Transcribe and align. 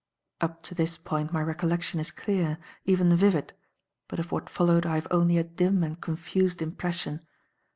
Up 0.41 0.63
to 0.63 0.73
this 0.73 0.97
point 0.97 1.31
my 1.31 1.43
recollection 1.43 1.99
is 1.99 2.09
clear, 2.09 2.57
even 2.85 3.15
vivid, 3.15 3.53
but 4.07 4.17
of 4.17 4.31
what 4.31 4.49
followed 4.49 4.83
I 4.83 4.95
have 4.95 5.07
only 5.11 5.37
a 5.37 5.43
dim 5.43 5.83
and 5.83 6.01
confused 6.01 6.59
impression. 6.59 7.21